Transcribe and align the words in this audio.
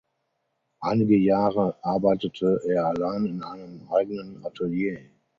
Einige 0.79 1.15
Jahre 1.15 1.75
arbeitete 1.83 2.59
er 2.65 2.87
allein 2.87 3.27
in 3.27 3.43
einem 3.43 3.87
eigenen 3.91 4.43
Atelier. 4.43 4.99